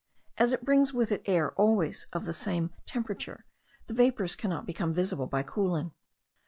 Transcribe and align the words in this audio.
As 0.39 0.51
it 0.51 0.65
brings 0.65 0.95
with 0.95 1.11
it 1.11 1.21
air 1.27 1.51
always 1.53 2.07
of 2.11 2.25
the 2.25 2.33
same 2.33 2.71
temperature, 2.87 3.45
the 3.85 3.93
vapours 3.93 4.35
cannot 4.35 4.65
become 4.65 4.95
visible 4.95 5.27
by 5.27 5.43
cooling. 5.43 5.91